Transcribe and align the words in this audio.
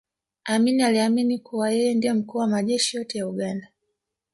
amin 0.43 0.81
aliamini 0.81 1.39
kuwa 1.39 1.71
yeye 1.71 1.93
ndiye 1.95 2.13
mkuu 2.13 2.37
wa 2.37 2.47
majeshi 2.47 2.97
yote 2.97 3.17
ya 3.17 3.27
uganda 3.27 3.67